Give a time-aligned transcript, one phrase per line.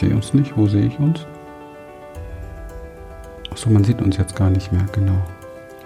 [0.00, 0.56] sehe uns nicht.
[0.56, 1.26] Wo sehe ich uns?
[3.50, 5.16] Achso, man sieht uns jetzt gar nicht mehr, genau.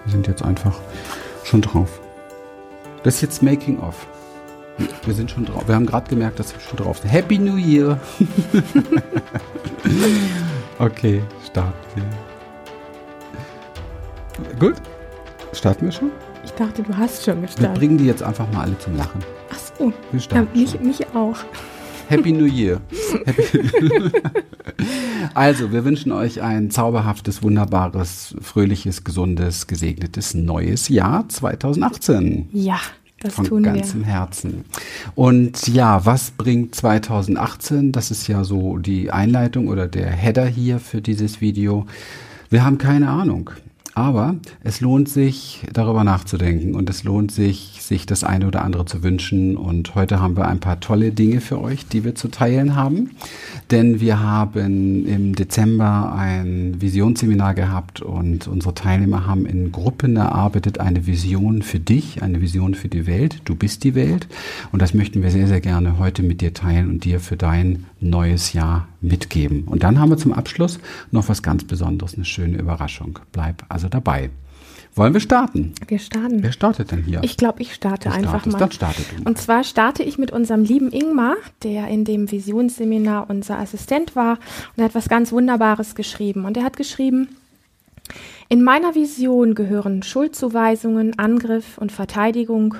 [0.03, 0.75] Wir sind jetzt einfach
[1.43, 1.99] schon drauf.
[3.03, 4.07] Das ist jetzt Making of.
[5.05, 5.63] Wir sind schon drauf.
[5.67, 7.09] Wir haben gerade gemerkt, dass wir schon drauf sind.
[7.09, 7.97] Happy New Year!
[10.79, 12.03] okay, starten wir.
[14.59, 14.75] Gut.
[15.53, 16.11] Starten wir schon?
[16.43, 17.75] Ich dachte, du hast schon Wir gestartet.
[17.77, 19.23] bringen die jetzt einfach mal alle zum Lachen.
[19.51, 19.85] Ach so.
[20.11, 20.85] Wir Ja, starten mich, schon.
[20.85, 21.37] mich auch.
[22.07, 22.81] Happy New Year.
[23.25, 24.11] Happy
[25.33, 32.49] also, wir wünschen euch ein zauberhaftes, wunderbares, fröhliches, gesundes, gesegnetes neues Jahr 2018.
[32.53, 32.79] Ja,
[33.19, 33.73] das Von tun wir.
[33.73, 34.65] ganzem Herzen.
[35.15, 37.91] Und ja, was bringt 2018?
[37.91, 41.85] Das ist ja so die Einleitung oder der Header hier für dieses Video.
[42.49, 43.49] Wir haben keine Ahnung.
[43.95, 48.85] Aber es lohnt sich, darüber nachzudenken und es lohnt sich, sich das eine oder andere
[48.85, 49.57] zu wünschen.
[49.57, 53.11] Und heute haben wir ein paar tolle Dinge für euch, die wir zu teilen haben.
[53.71, 60.79] Denn wir haben im Dezember ein Visionsseminar gehabt und unsere Teilnehmer haben in Gruppen erarbeitet
[60.79, 63.41] eine Vision für dich, eine Vision für die Welt.
[63.45, 64.27] Du bist die Welt.
[64.71, 67.85] Und das möchten wir sehr, sehr gerne heute mit dir teilen und dir für dein
[67.99, 69.63] neues Jahr mitgeben.
[69.65, 70.79] Und dann haben wir zum Abschluss
[71.11, 73.19] noch was ganz Besonderes, eine schöne Überraschung.
[73.31, 74.29] Bleib also dabei.
[74.95, 75.73] Wollen wir starten?
[75.87, 76.41] Wir starten.
[76.41, 77.19] Wer startet denn hier?
[77.21, 78.59] Ich glaube, ich starte Du einfach startest, mal.
[78.59, 79.29] dann starte du.
[79.29, 84.33] Und zwar starte ich mit unserem lieben Ingmar, der in dem Visionsseminar unser Assistent war
[84.75, 86.45] und er hat was ganz Wunderbares geschrieben.
[86.45, 87.27] Und er hat geschrieben,
[88.47, 92.75] in meiner Vision gehören Schuldzuweisungen, Angriff und Verteidigung,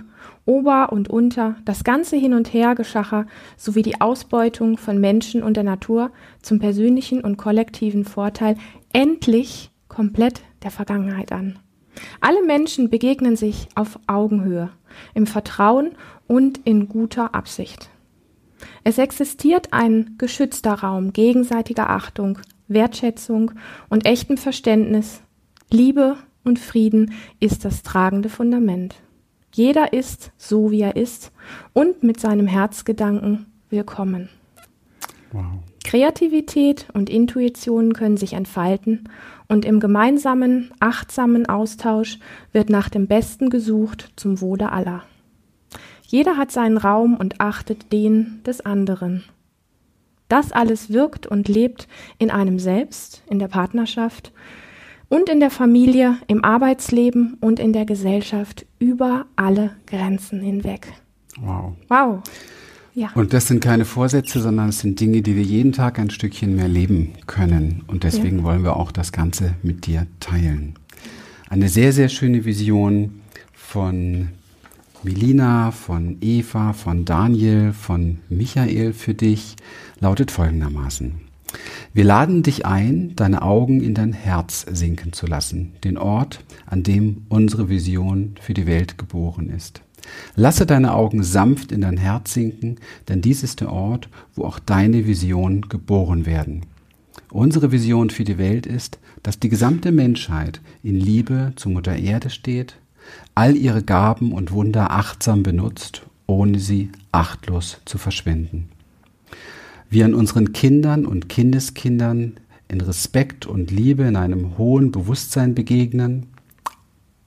[0.45, 3.25] Ober und Unter, das ganze Hin- und Hergeschacher
[3.57, 8.55] sowie die Ausbeutung von Menschen und der Natur zum persönlichen und kollektiven Vorteil
[8.93, 11.59] endlich komplett der Vergangenheit an.
[12.21, 14.69] Alle Menschen begegnen sich auf Augenhöhe,
[15.13, 15.91] im Vertrauen
[16.27, 17.89] und in guter Absicht.
[18.83, 23.51] Es existiert ein geschützter Raum gegenseitiger Achtung, Wertschätzung
[23.89, 25.21] und echtem Verständnis.
[25.71, 28.95] Liebe und Frieden ist das tragende Fundament.
[29.53, 31.31] Jeder ist so, wie er ist
[31.73, 34.29] und mit seinem Herzgedanken willkommen.
[35.31, 35.59] Wow.
[35.85, 39.07] Kreativität und Intuition können sich entfalten
[39.47, 42.17] und im gemeinsamen, achtsamen Austausch
[42.51, 45.03] wird nach dem Besten gesucht zum Wohle aller.
[46.01, 49.25] Jeder hat seinen Raum und achtet den des anderen.
[50.27, 54.31] Das alles wirkt und lebt in einem selbst, in der Partnerschaft
[55.07, 60.91] und in der Familie, im Arbeitsleben und in der Gesellschaft über alle Grenzen hinweg.
[61.39, 61.73] Wow.
[61.89, 62.23] Wow.
[62.95, 63.11] Ja.
[63.13, 66.55] Und das sind keine Vorsätze, sondern es sind Dinge, die wir jeden Tag ein Stückchen
[66.55, 67.83] mehr leben können.
[67.87, 70.75] Und deswegen wollen wir auch das Ganze mit dir teilen.
[71.49, 73.21] Eine sehr, sehr schöne Vision
[73.53, 74.29] von
[75.03, 79.57] Melina, von Eva, von Daniel, von Michael für dich
[79.99, 81.15] lautet folgendermaßen.
[81.93, 86.83] Wir laden dich ein, deine Augen in dein Herz sinken zu lassen, den Ort, an
[86.83, 89.84] dem unsere Vision für die Welt geboren ist.
[90.35, 92.77] Lasse deine Augen sanft in dein Herz sinken,
[93.07, 96.65] denn dies ist der Ort, wo auch deine Vision geboren werden.
[97.31, 102.29] Unsere Vision für die Welt ist, dass die gesamte Menschheit in Liebe zu Mutter Erde
[102.29, 102.75] steht,
[103.33, 108.69] all ihre Gaben und Wunder achtsam benutzt, ohne sie achtlos zu verschwenden.
[109.89, 112.33] Wir an unseren Kindern und Kindeskindern
[112.67, 116.27] in Respekt und Liebe in einem hohen Bewusstsein begegnen,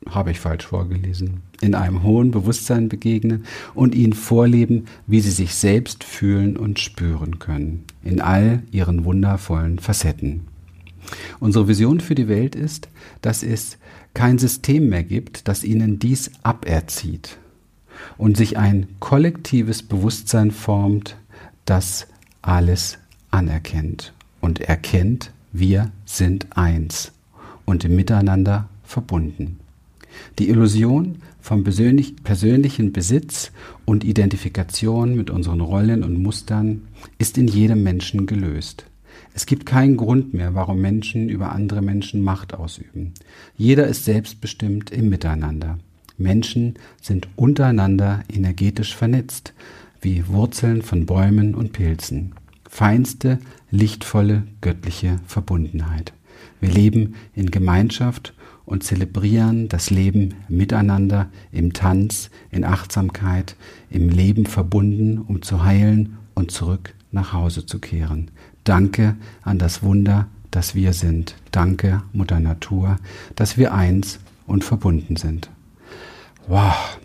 [0.09, 5.55] habe ich falsch vorgelesen, in einem hohen Bewusstsein begegnen und ihnen vorleben, wie sie sich
[5.55, 10.43] selbst fühlen und spüren können, in all ihren wundervollen Facetten.
[11.41, 12.89] Unsere Vision für die Welt ist,
[13.23, 13.79] dass es
[14.15, 17.39] kein System mehr gibt, das ihnen dies aberzieht
[18.17, 21.17] und sich ein kollektives Bewusstsein formt,
[21.65, 22.07] das
[22.43, 22.99] alles
[23.31, 27.13] anerkennt und erkennt, wir sind eins
[27.65, 29.59] und Miteinander verbunden.
[30.39, 33.53] Die Illusion vom persönlich, persönlichen Besitz
[33.85, 36.83] und Identifikation mit unseren Rollen und Mustern
[37.19, 38.85] ist in jedem Menschen gelöst.
[39.35, 43.15] Es gibt keinen Grund mehr, warum Menschen über andere Menschen Macht ausüben.
[43.57, 45.79] Jeder ist selbstbestimmt im Miteinander.
[46.17, 49.55] Menschen sind untereinander energetisch vernetzt,
[50.01, 52.33] wie Wurzeln von Bäumen und Pilzen.
[52.69, 53.39] Feinste,
[53.71, 56.13] lichtvolle, göttliche Verbundenheit.
[56.61, 58.35] Wir leben in Gemeinschaft
[58.69, 63.57] und zelebrieren das Leben miteinander im Tanz, in Achtsamkeit,
[63.91, 68.31] im Leben verbunden, um zu heilen und zurück nach Hause zu kehren.
[68.65, 71.35] Danke an das Wunder, das wir sind.
[71.51, 72.99] Danke, Mutter Natur,
[73.37, 75.49] dass wir eins und verbunden sind.
[76.47, 76.99] Wow.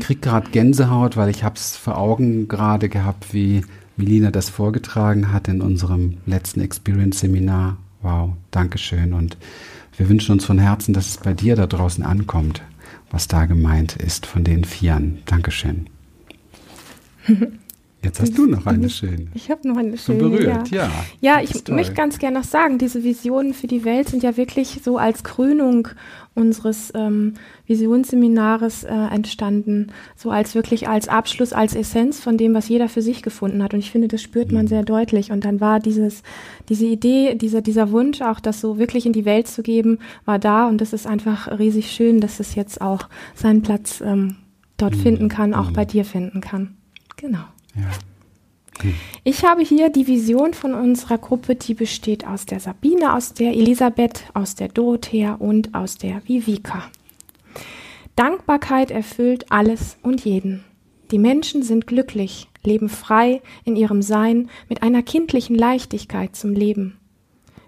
[0.00, 3.62] Krieg gerade Gänsehaut, weil ich hab's vor Augen gerade gehabt, wie
[3.96, 7.78] Melina das vorgetragen hat in unserem letzten Experience-Seminar.
[8.02, 9.14] Wow, Dankeschön.
[9.14, 9.38] Und
[9.96, 12.62] wir wünschen uns von Herzen, dass es bei dir da draußen ankommt,
[13.10, 15.22] was da gemeint ist von den Vieren.
[15.26, 15.88] Dankeschön.
[18.04, 19.28] Jetzt hast du noch eine schöne.
[19.34, 20.20] Ich habe noch eine schöne.
[20.20, 20.90] So berührt, ja.
[21.20, 24.36] Ja, ja ich möchte ganz gerne noch sagen, diese Visionen für die Welt sind ja
[24.36, 25.88] wirklich so als Krönung
[26.34, 27.34] unseres ähm,
[27.66, 33.02] Visionsseminares äh, entstanden, so als wirklich als Abschluss, als Essenz von dem, was jeder für
[33.02, 33.72] sich gefunden hat.
[33.72, 34.68] Und ich finde, das spürt man mhm.
[34.68, 35.30] sehr deutlich.
[35.30, 36.22] Und dann war dieses,
[36.68, 40.38] diese Idee, dieser, dieser Wunsch, auch das so wirklich in die Welt zu geben, war
[40.38, 40.66] da.
[40.66, 44.36] Und das ist einfach riesig schön, dass es jetzt auch seinen Platz ähm,
[44.76, 45.00] dort mhm.
[45.00, 45.74] finden kann, auch mhm.
[45.74, 46.76] bei dir finden kann.
[47.16, 47.44] Genau.
[47.74, 47.90] Ja.
[48.76, 48.94] Okay.
[49.22, 53.52] Ich habe hier die Vision von unserer Gruppe, die besteht aus der Sabine, aus der
[53.52, 56.90] Elisabeth, aus der Dorothea und aus der Vivika.
[58.16, 60.64] Dankbarkeit erfüllt alles und jeden.
[61.10, 66.98] Die Menschen sind glücklich, leben frei in ihrem Sein mit einer kindlichen Leichtigkeit zum Leben.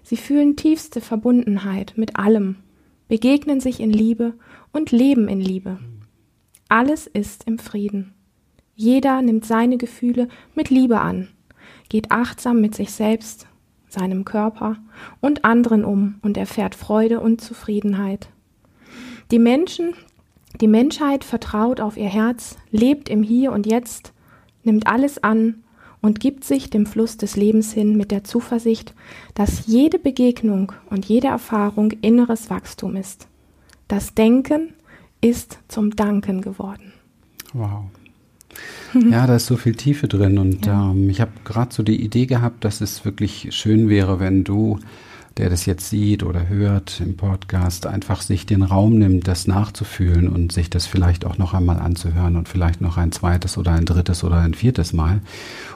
[0.03, 2.57] Sie fühlen tiefste Verbundenheit mit allem,
[3.07, 4.33] begegnen sich in Liebe
[4.71, 5.79] und leben in Liebe.
[6.69, 8.13] Alles ist im Frieden.
[8.79, 11.29] Jeder nimmt seine Gefühle mit Liebe an,
[11.89, 13.47] geht achtsam mit sich selbst,
[13.89, 14.77] seinem Körper
[15.19, 18.29] und anderen um und erfährt Freude und Zufriedenheit.
[19.31, 19.95] Die Menschen,
[20.61, 24.13] die Menschheit vertraut auf ihr Herz, lebt im Hier und Jetzt,
[24.63, 25.63] nimmt alles an
[25.99, 28.93] und gibt sich dem Fluss des Lebens hin mit der Zuversicht,
[29.33, 33.27] dass jede Begegnung und jede Erfahrung inneres Wachstum ist.
[33.87, 34.75] Das Denken
[35.19, 36.93] ist zum Danken geworden.
[37.53, 37.85] Wow.
[39.11, 40.91] Ja, da ist so viel Tiefe drin und ja.
[40.91, 44.79] ähm, ich habe gerade so die Idee gehabt, dass es wirklich schön wäre, wenn du,
[45.37, 50.27] der das jetzt sieht oder hört im Podcast, einfach sich den Raum nimmt, das nachzufühlen
[50.27, 53.85] und sich das vielleicht auch noch einmal anzuhören und vielleicht noch ein zweites oder ein
[53.85, 55.21] drittes oder ein viertes Mal,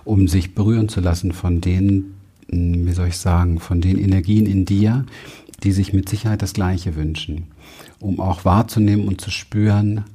[0.03, 2.13] um sich berühren zu lassen von den,
[2.49, 5.05] hm, wie soll ich sagen, von den Energien in dir,
[5.63, 7.47] die sich mit Sicherheit das Gleiche wünschen,
[7.99, 10.05] um auch wahrzunehmen und zu spüren,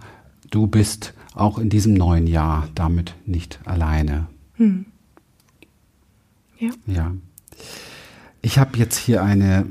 [0.50, 4.26] du bist auch in diesem neuen Jahr damit nicht alleine.
[4.54, 4.86] Hm.
[6.58, 6.70] Ja.
[6.86, 7.12] Ja.
[8.42, 9.66] Ich habe jetzt hier eine.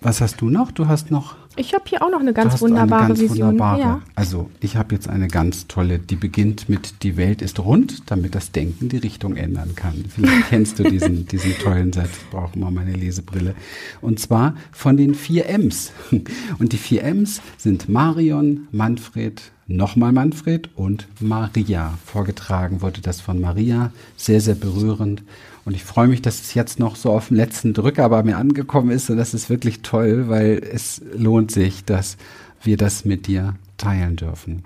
[0.00, 0.70] Was hast du noch?
[0.70, 1.36] Du hast noch.
[1.56, 3.48] Ich habe hier auch noch eine ganz wunderbare eine ganz Vision.
[3.48, 3.80] Wunderbare.
[3.80, 4.02] Ja.
[4.14, 8.34] Also ich habe jetzt eine ganz tolle, die beginnt mit Die Welt ist rund, damit
[8.34, 10.04] das Denken die Richtung ändern kann.
[10.08, 13.54] Vielleicht kennst du diesen, diesen tollen Satz, ich brauche mal meine Lesebrille.
[14.00, 15.92] Und zwar von den vier M's.
[16.58, 21.98] Und die vier M's sind Marion, Manfred, nochmal Manfred und Maria.
[22.04, 25.22] Vorgetragen wurde das von Maria, sehr, sehr berührend.
[25.64, 28.36] Und ich freue mich, dass es jetzt noch so auf dem letzten Drücker bei mir
[28.36, 29.08] angekommen ist.
[29.10, 32.16] Und das ist wirklich toll, weil es lohnt sich, dass
[32.62, 34.64] wir das mit dir teilen dürfen.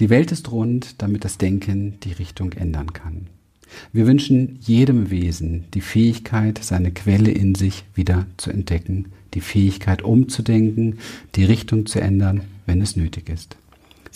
[0.00, 3.26] Die Welt ist rund, damit das Denken die Richtung ändern kann.
[3.92, 10.00] Wir wünschen jedem Wesen die Fähigkeit, seine Quelle in sich wieder zu entdecken, die Fähigkeit
[10.00, 10.98] umzudenken,
[11.34, 13.58] die Richtung zu ändern, wenn es nötig ist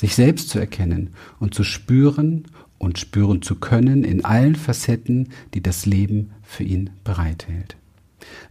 [0.03, 2.45] sich selbst zu erkennen und zu spüren
[2.83, 7.77] und spüren zu können in allen Facetten, die das Leben für ihn bereithält.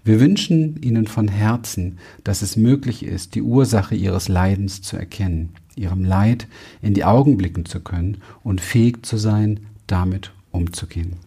[0.05, 5.49] Wir wünschen Ihnen von Herzen, dass es möglich ist, die Ursache Ihres Leidens zu erkennen,
[5.75, 6.47] Ihrem Leid
[6.81, 11.17] in die Augen blicken zu können und fähig zu sein, damit umzugehen.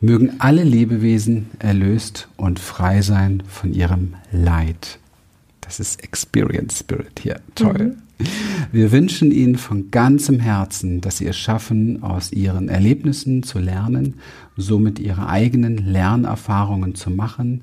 [0.00, 4.98] Mögen alle Lebewesen erlöst und frei sein von ihrem Leid.
[5.62, 7.40] Das ist Experience Spirit hier.
[7.54, 7.96] Toll.
[8.18, 8.26] Mhm.
[8.70, 14.14] Wir wünschen Ihnen von ganzem Herzen, dass Sie es schaffen, aus Ihren Erlebnissen zu lernen,
[14.56, 17.62] somit Ihre eigenen Lernerfahrungen zu machen,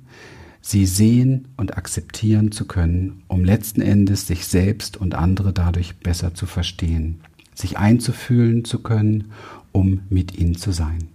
[0.62, 6.34] sie sehen und akzeptieren zu können, um letzten Endes sich selbst und andere dadurch besser
[6.34, 7.22] zu verstehen,
[7.56, 9.32] sich einzufühlen zu können,
[9.72, 11.08] um mit ihnen zu sein.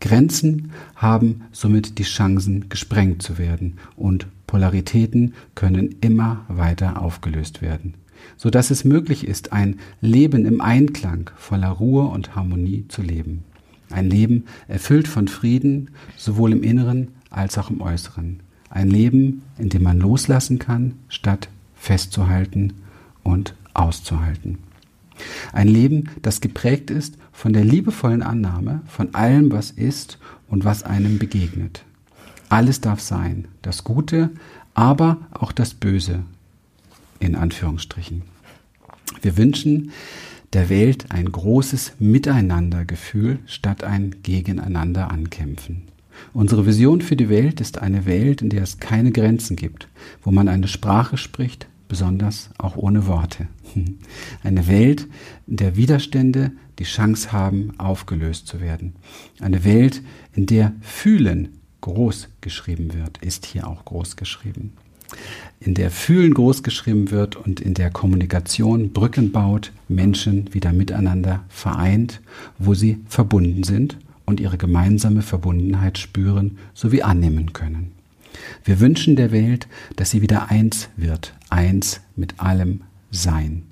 [0.00, 7.94] Grenzen haben somit die Chancen, gesprengt zu werden und Polaritäten können immer weiter aufgelöst werden
[8.36, 13.42] so dass es möglich ist, ein Leben im Einklang voller Ruhe und Harmonie zu leben.
[13.90, 18.40] Ein Leben erfüllt von Frieden, sowohl im Inneren als auch im Äußeren.
[18.70, 22.74] Ein Leben, in dem man loslassen kann, statt festzuhalten
[23.24, 24.58] und auszuhalten.
[25.52, 30.18] Ein Leben, das geprägt ist von der liebevollen Annahme von allem, was ist
[30.48, 31.84] und was einem begegnet.
[32.48, 34.30] Alles darf sein, das Gute,
[34.74, 36.24] aber auch das Böse,
[37.20, 38.22] in Anführungsstrichen.
[39.22, 39.92] Wir wünschen
[40.52, 45.82] der Welt ein großes Miteinandergefühl statt ein Gegeneinander ankämpfen.
[46.32, 49.88] Unsere Vision für die Welt ist eine Welt, in der es keine Grenzen gibt,
[50.22, 53.46] wo man eine Sprache spricht, besonders auch ohne Worte.
[54.42, 55.06] Eine Welt,
[55.46, 58.94] in der Widerstände die Chance haben, aufgelöst zu werden.
[59.40, 61.48] Eine Welt, in der Fühlen
[61.84, 64.72] groß geschrieben wird, ist hier auch groß geschrieben.
[65.60, 71.44] In der Fühlen groß geschrieben wird und in der Kommunikation Brücken baut, Menschen wieder miteinander
[71.50, 72.22] vereint,
[72.58, 77.92] wo sie verbunden sind und ihre gemeinsame Verbundenheit spüren sowie annehmen können.
[78.64, 83.64] Wir wünschen der Welt, dass sie wieder eins wird, eins mit allem Sein.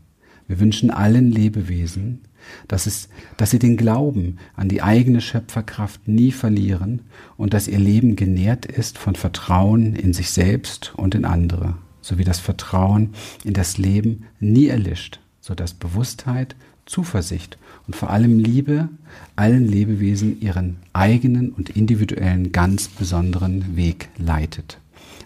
[0.49, 2.21] Wir wünschen allen Lebewesen,
[2.69, 7.03] dass, es, dass sie den Glauben an die eigene Schöpferkraft nie verlieren
[7.37, 12.25] und dass ihr Leben genährt ist von Vertrauen in sich selbst und in andere, sowie
[12.25, 18.89] das Vertrauen in das Leben nie erlischt, so dass Bewusstheit, Zuversicht und vor allem Liebe
[19.37, 24.79] allen Lebewesen ihren eigenen und individuellen ganz besonderen Weg leitet.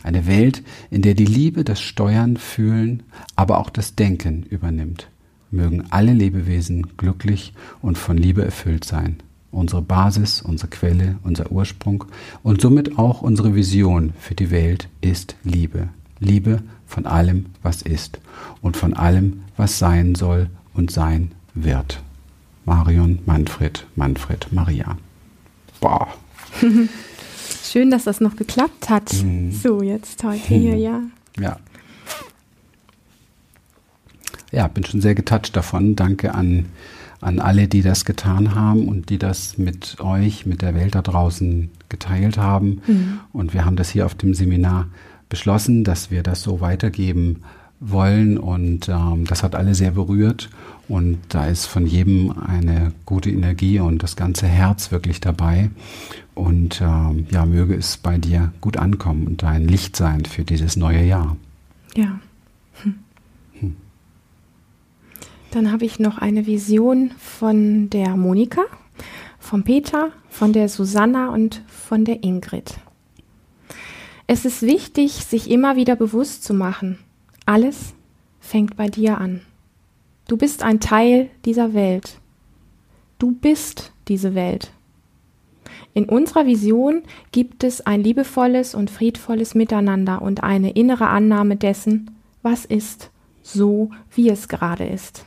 [0.02, 3.02] Eine Welt, in der die Liebe das Steuern, Fühlen,
[3.34, 5.08] aber auch das Denken übernimmt.
[5.56, 9.16] Mögen alle Lebewesen glücklich und von Liebe erfüllt sein.
[9.50, 12.04] Unsere Basis, unsere Quelle, unser Ursprung
[12.42, 15.88] und somit auch unsere Vision für die Welt ist Liebe.
[16.20, 18.20] Liebe von allem, was ist
[18.60, 22.02] und von allem, was sein soll und sein wird.
[22.64, 24.98] Marion, Manfred, Manfred, Maria.
[25.80, 26.08] Boah.
[27.62, 29.12] Schön, dass das noch geklappt hat.
[29.22, 29.52] Mhm.
[29.52, 30.78] So, jetzt heute hier, mhm.
[30.78, 31.02] ja.
[31.38, 31.56] Ja.
[34.56, 35.96] Ja, bin schon sehr getoucht davon.
[35.96, 36.64] Danke an,
[37.20, 41.02] an alle, die das getan haben und die das mit euch, mit der Welt da
[41.02, 42.80] draußen geteilt haben.
[42.86, 43.20] Mhm.
[43.34, 44.86] Und wir haben das hier auf dem Seminar
[45.28, 47.42] beschlossen, dass wir das so weitergeben
[47.80, 48.38] wollen.
[48.38, 50.48] Und ähm, das hat alle sehr berührt.
[50.88, 55.68] Und da ist von jedem eine gute Energie und das ganze Herz wirklich dabei.
[56.34, 60.76] Und ähm, ja, möge es bei dir gut ankommen und dein Licht sein für dieses
[60.76, 61.36] neue Jahr.
[61.94, 62.20] Ja.
[62.82, 62.94] Hm.
[62.94, 62.94] Hm.
[65.56, 68.64] Dann habe ich noch eine Vision von der Monika,
[69.38, 72.74] von Peter, von der Susanna und von der Ingrid.
[74.26, 76.98] Es ist wichtig, sich immer wieder bewusst zu machen,
[77.46, 77.94] alles
[78.38, 79.40] fängt bei dir an.
[80.28, 82.18] Du bist ein Teil dieser Welt.
[83.18, 84.72] Du bist diese Welt.
[85.94, 92.10] In unserer Vision gibt es ein liebevolles und friedvolles Miteinander und eine innere Annahme dessen,
[92.42, 93.10] was ist,
[93.42, 95.25] so wie es gerade ist.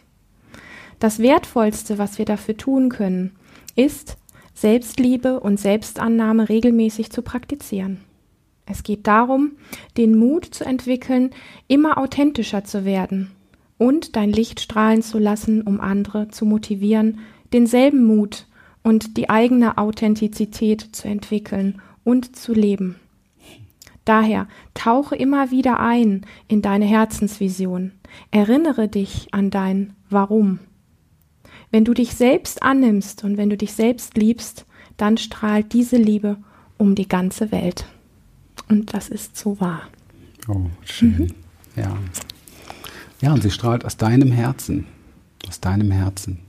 [1.00, 3.32] Das Wertvollste, was wir dafür tun können,
[3.76, 4.18] ist,
[4.54, 8.02] Selbstliebe und Selbstannahme regelmäßig zu praktizieren.
[8.66, 9.54] Es geht darum,
[9.98, 11.32] den Mut zu entwickeln,
[11.68, 13.32] immer authentischer zu werden
[13.78, 17.20] und dein Licht strahlen zu lassen, um andere zu motivieren,
[17.54, 18.46] denselben Mut
[18.84, 22.98] und die eigene Authentizität zu entwickeln und zu leben.
[24.06, 27.94] Daher tauche immer wieder ein in deine Herzensvision.
[28.32, 30.60] Erinnere dich an dein Warum.
[31.72, 34.66] Wenn du dich selbst annimmst und wenn du dich selbst liebst,
[34.98, 36.38] dann strahlt diese Liebe
[36.78, 37.86] um die ganze Welt.
[38.68, 39.82] Und das ist so wahr.
[40.48, 41.16] Oh, schön.
[41.18, 41.28] Mhm.
[41.76, 41.98] Ja.
[43.22, 44.86] Ja, und sie strahlt aus deinem Herzen,
[45.48, 46.40] aus deinem Herzen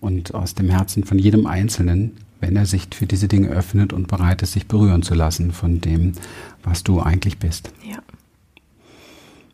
[0.00, 4.08] und aus dem Herzen von jedem Einzelnen, wenn er sich für diese Dinge öffnet und
[4.08, 6.12] bereit ist, sich berühren zu lassen von dem,
[6.62, 7.70] was du eigentlich bist.
[7.86, 7.98] Ja.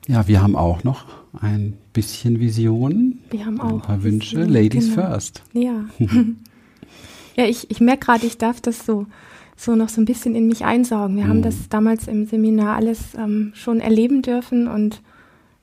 [0.07, 1.05] Ja, wir haben auch noch
[1.41, 3.19] ein bisschen Vision.
[3.31, 3.73] Wir haben auch.
[3.73, 4.37] Ein paar Wünsche.
[4.37, 5.09] Vision, Ladies genau.
[5.09, 5.43] first.
[5.53, 5.85] Ja.
[7.37, 9.07] ja, ich, ich merke gerade, ich darf das so,
[9.57, 11.17] so noch so ein bisschen in mich einsaugen.
[11.17, 11.29] Wir mhm.
[11.29, 15.03] haben das damals im Seminar alles ähm, schon erleben dürfen und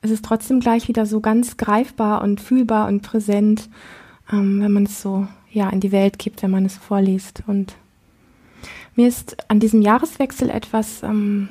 [0.01, 3.69] es ist trotzdem gleich wieder so ganz greifbar und fühlbar und präsent,
[4.31, 7.43] ähm, wenn man es so ja in die Welt gibt, wenn man es vorliest.
[7.47, 7.75] Und
[8.95, 11.47] mir ist an diesem Jahreswechsel etwas ähm,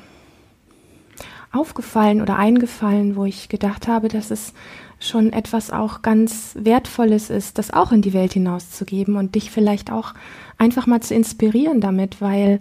[1.53, 4.53] aufgefallen oder eingefallen, wo ich gedacht habe, dass es
[4.99, 9.91] schon etwas auch ganz Wertvolles ist, das auch in die Welt hinauszugeben und dich vielleicht
[9.91, 10.15] auch
[10.59, 12.61] einfach mal zu inspirieren damit, weil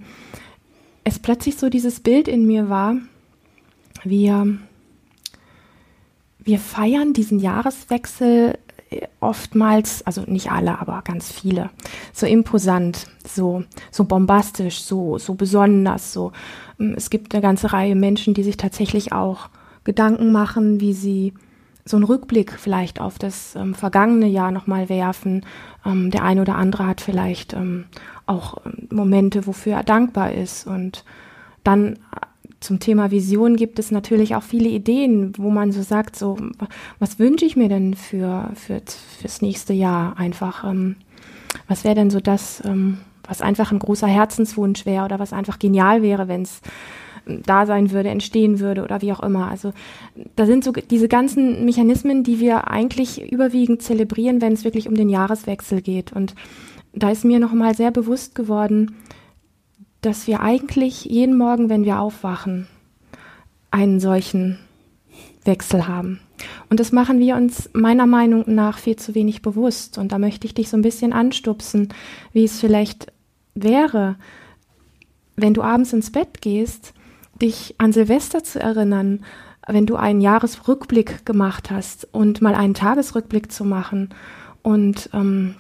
[1.04, 2.96] es plötzlich so dieses Bild in mir war,
[4.04, 4.58] wir
[6.44, 8.58] wir feiern diesen Jahreswechsel
[9.20, 11.70] oftmals, also nicht alle, aber ganz viele,
[12.14, 16.32] so imposant, so, so bombastisch, so, so besonders, so.
[16.80, 19.50] Ähm, es gibt eine ganze Reihe Menschen, die sich tatsächlich auch
[19.84, 21.34] Gedanken machen, wie sie
[21.86, 25.46] so einen Rückblick vielleicht auf das ähm, vergangene Jahr nochmal werfen.
[25.86, 27.86] Ähm, der eine oder andere hat vielleicht ähm,
[28.26, 30.68] auch ähm, Momente, wofür er dankbar ist.
[30.68, 31.04] Und
[31.64, 31.98] dann
[32.62, 36.38] zum Thema Vision gibt es natürlich auch viele Ideen, wo man so sagt, so,
[37.00, 38.82] was wünsche ich mir denn für, für,
[39.20, 40.64] fürs nächste Jahr einfach?
[40.64, 40.96] Ähm,
[41.68, 45.58] was wäre denn so das, ähm, was einfach ein großer Herzenswunsch wäre oder was einfach
[45.58, 46.62] genial wäre, wenn es
[47.26, 49.50] da sein würde, entstehen würde oder wie auch immer.
[49.50, 49.74] Also
[50.36, 54.96] da sind so diese ganzen Mechanismen, die wir eigentlich überwiegend zelebrieren, wenn es wirklich um
[54.96, 56.14] den Jahreswechsel geht.
[56.14, 56.36] Und
[56.94, 58.96] da ist mir nochmal sehr bewusst geworden,
[60.02, 62.68] dass wir eigentlich jeden Morgen, wenn wir aufwachen,
[63.70, 64.60] einen solchen
[65.46, 66.20] Wechsel haben.
[66.70, 69.98] Und das machen wir uns meiner Meinung nach viel zu wenig bewusst.
[69.98, 71.90] Und da möchte ich dich so ein bisschen anstupsen,
[72.34, 73.12] wie es vielleicht
[73.54, 74.16] wäre,
[75.36, 76.94] wenn du abends ins Bett gehst,
[77.42, 79.24] dich an Silvester zu erinnern,
[79.68, 84.10] wenn du einen Jahresrückblick gemacht hast und mal einen Tagesrückblick zu machen
[84.64, 85.56] und ähm,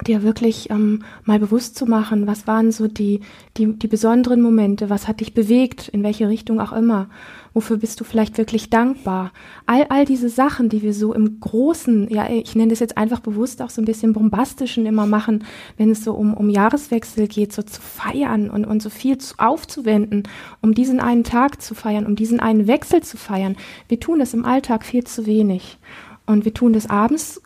[0.00, 3.20] dir wirklich ähm, mal bewusst zu machen, was waren so die,
[3.56, 7.08] die, die besonderen Momente, was hat dich bewegt, in welche Richtung auch immer,
[7.52, 9.32] wofür bist du vielleicht wirklich dankbar.
[9.66, 13.20] All, all diese Sachen, die wir so im Großen, ja, ich nenne das jetzt einfach
[13.20, 15.44] bewusst auch so ein bisschen bombastischen immer machen,
[15.76, 19.34] wenn es so um, um Jahreswechsel geht, so zu feiern und, und so viel zu,
[19.36, 20.22] aufzuwenden,
[20.62, 23.56] um diesen einen Tag zu feiern, um diesen einen Wechsel zu feiern.
[23.88, 25.78] Wir tun das im Alltag viel zu wenig.
[26.24, 27.42] Und wir tun das abends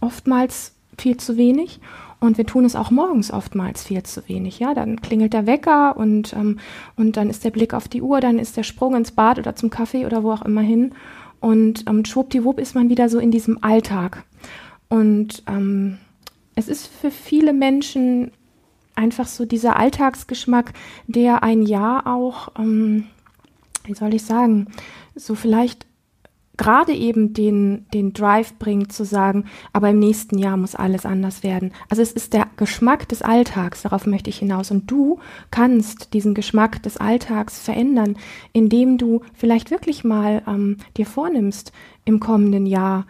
[0.00, 1.80] oftmals viel zu wenig.
[2.20, 4.58] Und wir tun es auch morgens oftmals viel zu wenig.
[4.58, 6.58] Ja, dann klingelt der Wecker und, ähm,
[6.96, 9.54] und dann ist der Blick auf die Uhr, dann ist der Sprung ins Bad oder
[9.54, 10.92] zum Kaffee oder wo auch immer hin.
[11.40, 14.24] Und ähm, schwuppdiwupp ist man wieder so in diesem Alltag.
[14.88, 15.98] Und ähm,
[16.56, 18.32] es ist für viele Menschen
[18.96, 20.72] einfach so dieser Alltagsgeschmack,
[21.06, 23.04] der ein Jahr auch, ähm,
[23.84, 24.66] wie soll ich sagen,
[25.14, 25.86] so vielleicht
[26.58, 31.42] gerade eben den, den Drive bringt zu sagen, aber im nächsten Jahr muss alles anders
[31.42, 31.72] werden.
[31.88, 34.70] Also es ist der Geschmack des Alltags, darauf möchte ich hinaus.
[34.70, 38.16] Und du kannst diesen Geschmack des Alltags verändern,
[38.52, 41.72] indem du vielleicht wirklich mal ähm, dir vornimmst,
[42.04, 43.06] im kommenden Jahr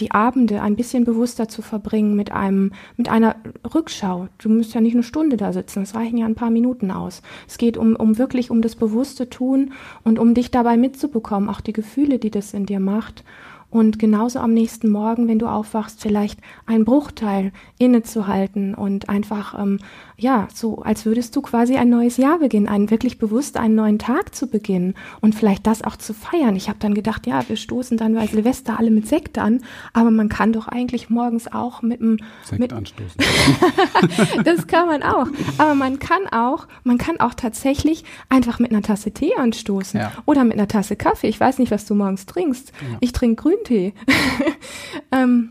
[0.00, 3.36] die Abende ein bisschen bewusster zu verbringen mit einem, mit einer
[3.74, 4.28] Rückschau.
[4.38, 7.22] Du musst ja nicht eine Stunde da sitzen, es reichen ja ein paar Minuten aus.
[7.48, 9.72] Es geht um, um wirklich um das bewusste Tun
[10.04, 13.24] und um dich dabei mitzubekommen, auch die Gefühle, die das in dir macht
[13.70, 19.80] und genauso am nächsten Morgen, wenn du aufwachst, vielleicht einen Bruchteil innezuhalten und einfach, ähm,
[20.18, 23.98] ja, so als würdest du quasi ein neues Jahr beginnen, einen wirklich bewusst einen neuen
[23.98, 26.56] Tag zu beginnen und vielleicht das auch zu feiern.
[26.56, 30.10] Ich habe dann gedacht, ja, wir stoßen dann bei Silvester alle mit Sekt an, aber
[30.10, 33.20] man kann doch eigentlich morgens auch mit einem Sekt mit, anstoßen.
[34.44, 35.26] das kann man auch,
[35.58, 40.12] aber man kann auch, man kann auch tatsächlich einfach mit einer Tasse Tee anstoßen ja.
[40.24, 41.28] oder mit einer Tasse Kaffee.
[41.28, 42.72] Ich weiß nicht, was du morgens trinkst.
[42.80, 42.96] Ja.
[43.00, 43.94] Ich trinke grün Grüntee.
[45.12, 45.50] ähm,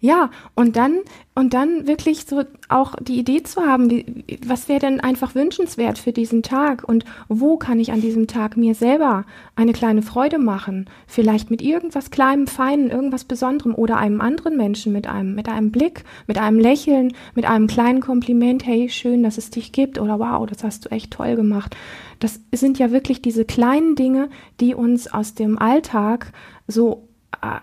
[0.00, 0.98] ja, und dann,
[1.34, 5.98] und dann wirklich so auch die Idee zu haben, wie, was wäre denn einfach wünschenswert
[5.98, 10.38] für diesen Tag und wo kann ich an diesem Tag mir selber eine kleine Freude
[10.38, 10.88] machen?
[11.06, 15.70] Vielleicht mit irgendwas kleinem, feinen, irgendwas Besonderem oder einem anderen Menschen mit einem, mit einem
[15.70, 20.18] Blick, mit einem Lächeln, mit einem kleinen Kompliment, hey, schön, dass es dich gibt oder
[20.18, 21.76] wow, das hast du echt toll gemacht.
[22.18, 24.28] Das sind ja wirklich diese kleinen Dinge,
[24.60, 26.32] die uns aus dem Alltag
[26.66, 27.05] so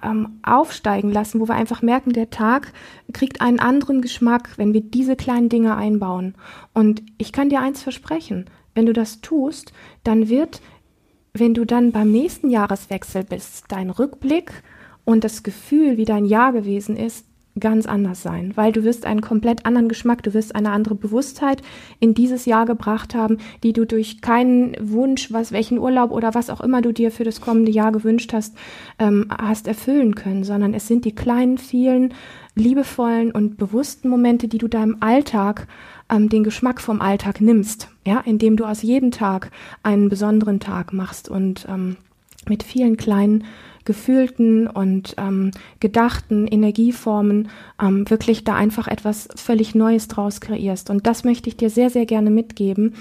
[0.04, 2.74] ähm, aufsteigen lassen, wo wir einfach merken, der Tag
[3.14, 6.36] kriegt einen anderen Geschmack, wenn wir diese kleinen Dinge einbauen.
[6.74, 10.62] Und ich kann dir eins versprechen, wenn du das tust, dann wird,
[11.34, 14.52] wenn du dann beim nächsten Jahreswechsel bist, dein Rückblick
[15.06, 17.26] und das Gefühl, wie dein Jahr gewesen ist,
[17.60, 21.62] ganz anders sein, weil du wirst einen komplett anderen Geschmack, du wirst eine andere Bewusstheit
[22.00, 26.50] in dieses Jahr gebracht haben, die du durch keinen Wunsch, was welchen Urlaub oder was
[26.50, 28.56] auch immer du dir für das kommende Jahr gewünscht hast,
[28.98, 32.14] ähm, hast erfüllen können, sondern es sind die kleinen, vielen
[32.56, 35.68] liebevollen und bewussten Momente, die du deinem Alltag
[36.10, 39.52] ähm, den Geschmack vom Alltag nimmst, ja, indem du aus jedem Tag
[39.84, 41.98] einen besonderen Tag machst und ähm,
[42.48, 43.46] mit vielen kleinen
[43.86, 47.50] gefühlten und ähm, gedachten Energieformen
[47.82, 50.90] ähm, wirklich da einfach etwas völlig Neues draus kreierst.
[50.90, 52.96] Und das möchte ich dir sehr, sehr gerne mitgeben.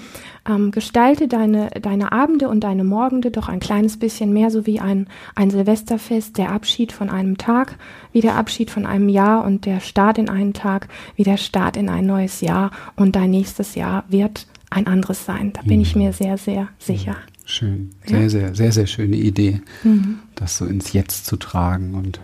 [0.47, 4.79] Ähm, gestalte deine, deine Abende und deine Morgende doch ein kleines bisschen mehr so wie
[4.79, 7.75] ein, ein Silvesterfest, der Abschied von einem Tag,
[8.11, 11.77] wie der Abschied von einem Jahr und der Start in einen Tag, wie der Start
[11.77, 12.71] in ein neues Jahr.
[12.95, 15.53] Und dein nächstes Jahr wird ein anderes sein.
[15.53, 16.03] Da bin ich mhm.
[16.03, 17.15] mir sehr, sehr sicher.
[17.45, 17.91] Schön.
[18.05, 18.29] Sehr, ja.
[18.29, 20.19] sehr, sehr, sehr schöne Idee, mhm.
[20.43, 21.95] Das so ins Jetzt zu tragen.
[21.95, 22.19] Und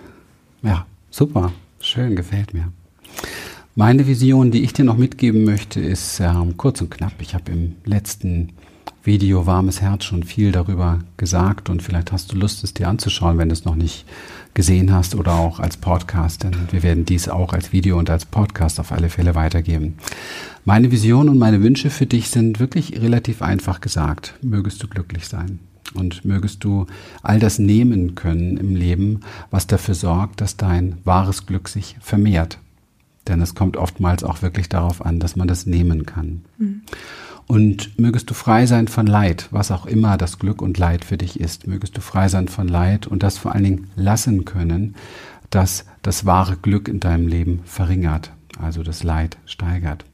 [0.61, 1.53] ja, super.
[1.79, 2.71] Schön, gefällt mir.
[3.75, 7.13] Meine Vision, die ich dir noch mitgeben möchte, ist ähm, kurz und knapp.
[7.19, 8.49] Ich habe im letzten
[9.03, 13.37] Video Warmes Herz schon viel darüber gesagt und vielleicht hast du Lust, es dir anzuschauen,
[13.37, 14.05] wenn du es noch nicht
[14.53, 18.25] gesehen hast oder auch als Podcast, denn wir werden dies auch als Video und als
[18.25, 19.97] Podcast auf alle Fälle weitergeben.
[20.65, 24.33] Meine Vision und meine Wünsche für dich sind wirklich relativ einfach gesagt.
[24.41, 25.59] Mögest du glücklich sein
[25.93, 26.85] und mögest du
[27.21, 29.21] all das nehmen können im Leben,
[29.51, 32.59] was dafür sorgt, dass dein wahres Glück sich vermehrt.
[33.27, 36.41] Denn es kommt oftmals auch wirklich darauf an, dass man das nehmen kann.
[36.57, 36.81] Mhm.
[37.47, 41.17] Und mögest du frei sein von Leid, was auch immer das Glück und Leid für
[41.17, 41.65] dich ist.
[41.65, 44.95] Mögest du frei sein von Leid und das vor allen Dingen lassen können,
[45.49, 50.05] dass das wahre Glück in deinem Leben verringert, also das Leid steigert.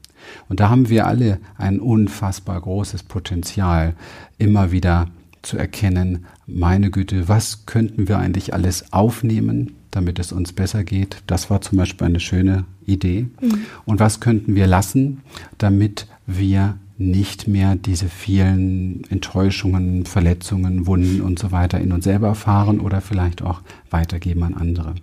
[0.48, 3.94] Und da haben wir alle ein unfassbar großes Potenzial,
[4.38, 5.08] immer wieder
[5.46, 11.22] zu erkennen, meine Güte, was könnten wir eigentlich alles aufnehmen, damit es uns besser geht.
[11.26, 13.28] Das war zum Beispiel eine schöne Idee.
[13.40, 13.60] Mhm.
[13.84, 15.22] Und was könnten wir lassen,
[15.58, 22.28] damit wir nicht mehr diese vielen Enttäuschungen, Verletzungen, Wunden und so weiter in uns selber
[22.28, 24.94] erfahren oder vielleicht auch weitergeben an andere.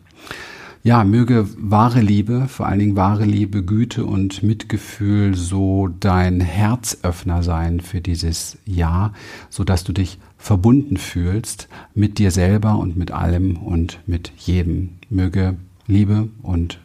[0.86, 7.42] Ja, möge wahre Liebe, vor allen Dingen wahre Liebe, Güte und Mitgefühl so dein Herzöffner
[7.42, 9.14] sein für dieses Jahr,
[9.50, 14.90] so dass du dich verbunden fühlst mit dir selber und mit allem und mit jedem.
[15.10, 15.56] Möge
[15.88, 16.82] Liebe und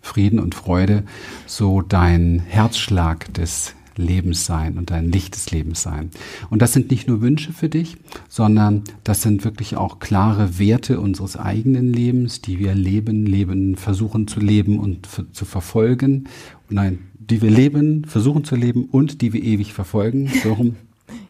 [0.00, 1.02] Frieden und Freude
[1.46, 6.10] so dein Herzschlag des Lebens sein und dein Licht des Lebens sein.
[6.50, 7.96] Und das sind nicht nur Wünsche für dich,
[8.28, 14.26] sondern das sind wirklich auch klare Werte unseres eigenen Lebens, die wir leben, leben, versuchen
[14.26, 16.24] zu leben und zu verfolgen.
[16.68, 20.30] Nein, die wir leben, versuchen zu leben und die wir ewig verfolgen.
[20.42, 20.76] So rum.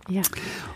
[0.09, 0.23] Ja.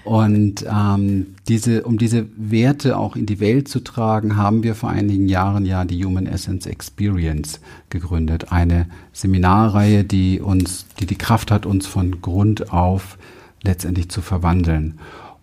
[0.05, 4.91] Und ähm, diese, um diese Werte auch in die Welt zu tragen, haben wir vor
[4.91, 8.53] einigen Jahren ja die Human Essence Experience gegründet.
[8.53, 13.19] Eine Seminarreihe, die uns, die die Kraft hat, uns von Grund auf
[13.63, 14.99] letztendlich zu verwandeln.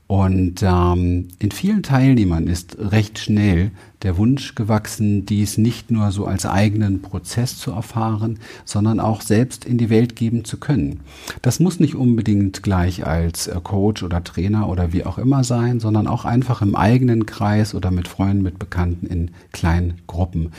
[0.07, 3.71] Und ähm, in vielen Teilnehmern ist recht schnell
[4.03, 9.65] der Wunsch gewachsen, dies nicht nur so als eigenen Prozess zu erfahren, sondern auch selbst
[9.65, 11.01] in die Welt geben zu können.
[11.41, 15.79] Das muss nicht unbedingt gleich als äh, Coach oder Trainer oder wie auch immer sein,
[15.79, 20.51] sondern auch einfach im eigenen Kreis oder mit Freunden, mit Bekannten in kleinen Gruppen.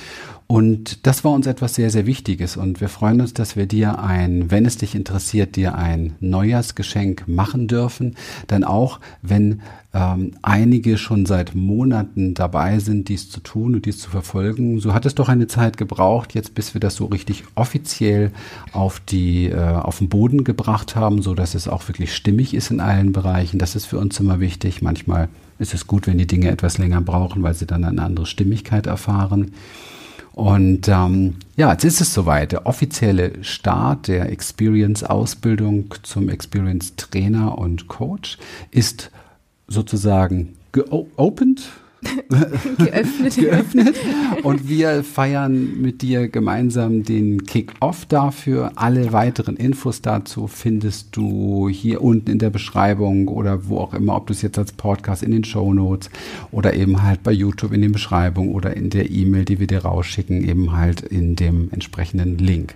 [0.52, 2.58] Und das war uns etwas sehr, sehr Wichtiges.
[2.58, 7.26] Und wir freuen uns, dass wir dir ein, wenn es dich interessiert, dir ein Neujahrsgeschenk
[7.26, 8.16] machen dürfen.
[8.50, 9.62] Denn auch wenn
[9.94, 14.94] ähm, einige schon seit Monaten dabei sind, dies zu tun und dies zu verfolgen, so
[14.94, 18.30] hat es doch eine Zeit gebraucht, jetzt bis wir das so richtig offiziell
[18.72, 22.70] auf die, äh, auf den Boden gebracht haben, so dass es auch wirklich stimmig ist
[22.70, 23.58] in allen Bereichen.
[23.58, 24.82] Das ist für uns immer wichtig.
[24.82, 28.26] Manchmal ist es gut, wenn die Dinge etwas länger brauchen, weil sie dann eine andere
[28.26, 29.52] Stimmigkeit erfahren.
[30.32, 32.52] Und ähm, ja, jetzt ist es soweit.
[32.52, 38.38] Der offizielle Start der Experience-Ausbildung zum Experience-Trainer und Coach
[38.70, 39.10] ist
[39.68, 41.62] sozusagen geopened
[42.78, 43.36] geöffnet.
[43.36, 43.96] geöffnet.
[44.42, 48.72] Und wir feiern mit dir gemeinsam den Kick-Off dafür.
[48.76, 54.16] Alle weiteren Infos dazu findest du hier unten in der Beschreibung oder wo auch immer,
[54.16, 56.10] ob du es jetzt als Podcast in den Show Notes
[56.50, 59.84] oder eben halt bei YouTube in den Beschreibungen oder in der E-Mail, die wir dir
[59.84, 62.74] rausschicken, eben halt in dem entsprechenden Link.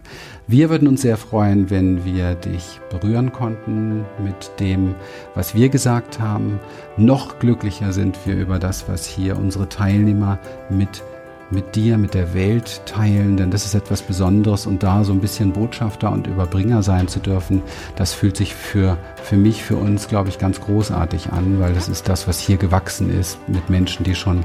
[0.49, 4.95] Wir würden uns sehr freuen, wenn wir dich berühren konnten mit dem,
[5.35, 6.61] was wir gesagt haben.
[6.97, 10.39] Noch glücklicher sind wir über das, was hier unsere Teilnehmer
[10.71, 11.03] mit
[11.51, 15.21] mit dir, mit der Welt teilen, denn das ist etwas Besonderes und da so ein
[15.21, 17.63] bisschen Botschafter und Überbringer sein zu dürfen,
[17.95, 21.89] das fühlt sich für, für mich, für uns, glaube ich, ganz großartig an, weil das
[21.89, 24.45] ist das, was hier gewachsen ist mit Menschen, die schon,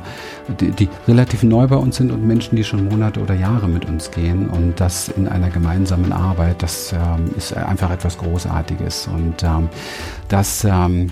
[0.60, 3.86] die, die relativ neu bei uns sind und Menschen, die schon Monate oder Jahre mit
[3.86, 9.44] uns gehen und das in einer gemeinsamen Arbeit, das ähm, ist einfach etwas Großartiges und
[9.44, 9.70] ähm,
[10.28, 11.12] das ähm,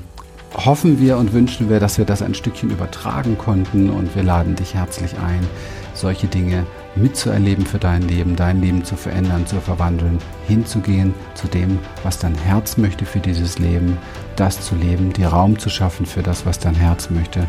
[0.53, 4.55] hoffen wir und wünschen wir, dass wir das ein Stückchen übertragen konnten und wir laden
[4.55, 5.45] dich herzlich ein,
[5.93, 11.79] solche Dinge mitzuerleben für dein Leben, dein Leben zu verändern, zu verwandeln, hinzugehen zu dem,
[12.03, 13.97] was dein Herz möchte für dieses Leben,
[14.35, 17.47] das zu leben, dir Raum zu schaffen für das, was dein Herz möchte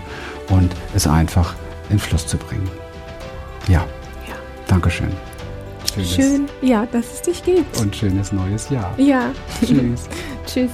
[0.51, 1.55] und es einfach
[1.89, 2.69] in Fluss zu bringen.
[3.69, 3.85] Ja,
[4.29, 4.35] ja.
[4.67, 5.13] Dankeschön.
[5.93, 7.81] Schönes Schön, ja, dass es dich gibt.
[7.81, 8.93] Und schönes neues Jahr.
[8.99, 9.31] Ja.
[9.61, 10.09] Tschüss.
[10.47, 10.71] Tschüss.